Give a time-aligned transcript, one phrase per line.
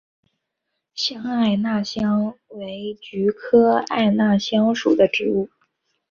[0.95, 5.51] 绿艾纳香为菊科艾纳香属的植物。